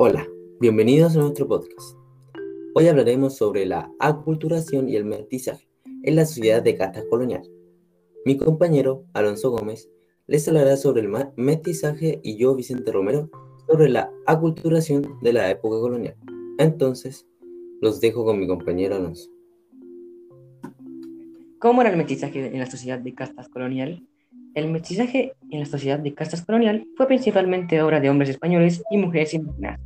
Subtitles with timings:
[0.00, 0.28] Hola,
[0.60, 1.96] bienvenidos a nuestro podcast.
[2.76, 5.68] Hoy hablaremos sobre la aculturación y el mestizaje
[6.04, 7.42] en la sociedad de casta colonial.
[8.24, 9.90] Mi compañero Alonso Gómez
[10.28, 13.28] les hablará sobre el mestizaje y yo, Vicente Romero,
[13.66, 16.14] sobre la aculturación de la época colonial.
[16.58, 17.26] Entonces,
[17.80, 19.28] los dejo con mi compañero Alonso.
[21.58, 24.06] ¿Cómo era el mestizaje en la sociedad de castas colonial?
[24.54, 28.96] El mestizaje en la sociedad de castas colonial fue principalmente obra de hombres españoles y
[28.96, 29.80] mujeres indígenas,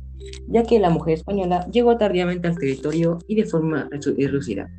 [0.47, 4.69] ya que la mujer española llegó tardíamente al territorio y de forma irreducida.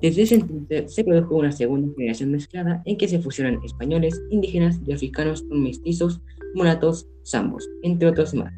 [0.00, 4.80] Desde ese entonces se produjo una segunda generación mezclada en que se fusionan españoles, indígenas
[4.86, 6.20] y africanos con mestizos,
[6.54, 8.52] mulatos, zambos, entre otros más.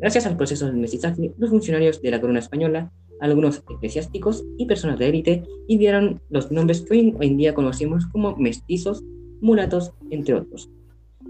[0.00, 4.98] Gracias al proceso de mestizaje, los funcionarios de la corona española, algunos eclesiásticos y personas
[4.98, 9.04] de élite, idearon los nombres que hoy en día conocemos como mestizos
[9.40, 10.70] mulatos, entre otros,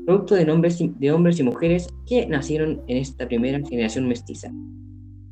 [0.07, 4.53] producto de nombres de hombres y mujeres que nacieron en esta primera generación mestiza.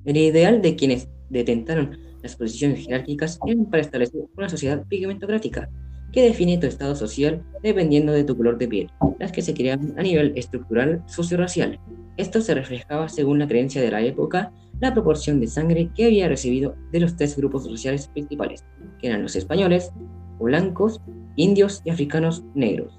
[0.05, 5.69] El ideal de quienes detentaron las posiciones jerárquicas era para establecer una sociedad pigmentocrática
[6.12, 9.94] que define tu estado social dependiendo de tu color de piel, las que se creaban
[9.98, 11.78] a nivel estructural socio-racial.
[12.16, 16.28] Esto se reflejaba, según la creencia de la época, la proporción de sangre que había
[16.28, 18.64] recibido de los tres grupos sociales principales,
[19.00, 19.92] que eran los españoles,
[20.41, 21.00] blancos,
[21.36, 22.98] indios y africanos negros.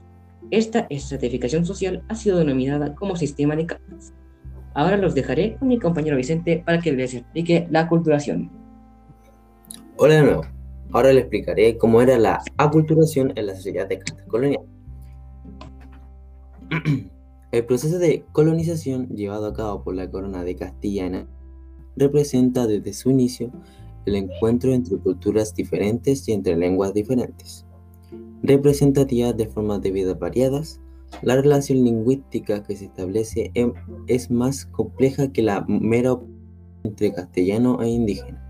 [0.51, 4.13] Esta estratificación social ha sido denominada como sistema de castas.
[4.73, 8.49] Ahora los dejaré con mi compañero Vicente para que les explique la aculturación.
[9.97, 10.45] Hola de nuevo.
[10.91, 14.63] Ahora les explicaré cómo era la aculturación en la sociedad de castas colonial.
[17.51, 21.27] El proceso de colonización llevado a cabo por la corona de Castilla
[21.95, 23.51] representa desde su inicio
[24.05, 27.65] el encuentro entre culturas diferentes y entre lenguas diferentes.
[28.43, 30.79] Representativa de formas de vida variadas,
[31.21, 33.51] la relación lingüística que se establece
[34.07, 36.17] es más compleja que la mera
[36.83, 38.41] entre castellano e indígena,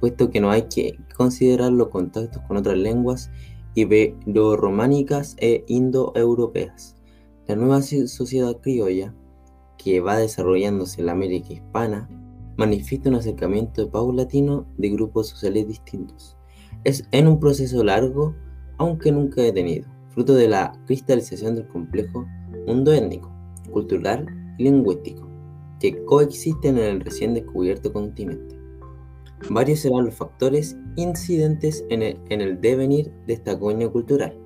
[0.00, 3.30] puesto que no hay que considerar los contactos con otras lenguas
[3.74, 6.96] ibero-románicas e indoeuropeas.
[7.46, 9.14] La nueva sociedad criolla,
[9.78, 12.08] que va desarrollándose en la América hispana,
[12.56, 16.36] manifiesta un acercamiento paulatino de grupos sociales distintos.
[16.84, 18.34] Es en un proceso largo,
[18.82, 22.26] aunque nunca detenido, fruto de la cristalización del complejo
[22.66, 23.32] mundo étnico,
[23.70, 24.26] cultural
[24.58, 25.28] y lingüístico,
[25.78, 28.58] que coexisten en el recién descubierto continente.
[29.50, 34.36] Varios serán los factores incidentes en el, en el devenir de esta coña cultural.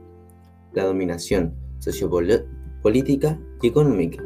[0.74, 4.22] La dominación sociopolítica y económica,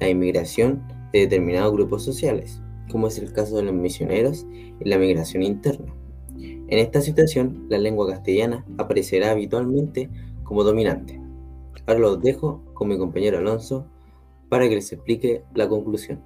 [0.00, 4.46] la inmigración de determinados grupos sociales, como es el caso de los misioneros
[4.80, 5.92] y la migración interna.
[6.68, 10.10] En esta situación, la lengua castellana aparecerá habitualmente
[10.44, 11.18] como dominante.
[11.86, 13.86] Ahora los dejo con mi compañero Alonso
[14.50, 16.20] para que les explique la conclusión.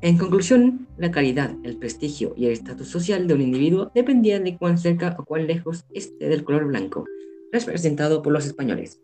[0.00, 4.56] En conclusión, la calidad, el prestigio y el estatus social de un individuo dependían de
[4.56, 7.04] cuán cerca o cuán lejos esté del color blanco,
[7.52, 9.00] representado por los españoles.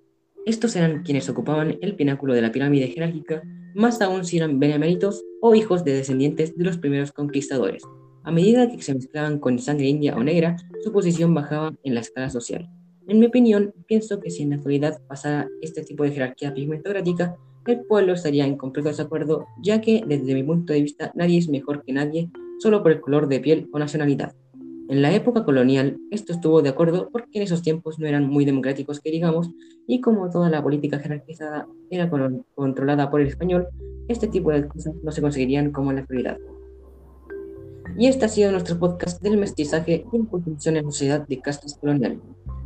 [0.46, 3.42] Estos eran quienes ocupaban el pináculo de la pirámide jerárquica,
[3.74, 7.82] más aún si eran beneméritos o hijos de descendientes de los primeros conquistadores.
[8.28, 12.00] A medida que se mezclaban con sangre india o negra, su posición bajaba en la
[12.00, 12.68] escala social.
[13.06, 17.36] En mi opinión, pienso que si en la actualidad pasara este tipo de jerarquía pigmentocrática,
[17.66, 21.48] el pueblo estaría en completo desacuerdo, ya que desde mi punto de vista nadie es
[21.48, 22.28] mejor que nadie
[22.58, 24.34] solo por el color de piel o nacionalidad.
[24.90, 28.44] En la época colonial, esto estuvo de acuerdo porque en esos tiempos no eran muy
[28.44, 29.50] democráticos que digamos,
[29.86, 32.10] y como toda la política jerarquizada era
[32.54, 33.68] controlada por el español,
[34.06, 36.36] este tipo de cosas no se conseguirían como en la actualidad.
[37.98, 42.20] Y este ha sido nuestro podcast del mestizaje y en la sociedad de castas colonial.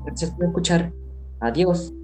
[0.04, 0.93] Gracias por escuchar.
[1.41, 1.94] Adiós.